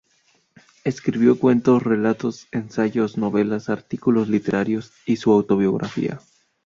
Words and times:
Escribió 0.83 1.37
cuentos, 1.37 1.83
relatos, 1.83 2.47
ensayos, 2.51 3.19
novelas, 3.19 3.69
artículos 3.69 4.29
literarios 4.29 4.91
y 5.05 5.17
su 5.17 5.31
autobiografía. 5.31 6.19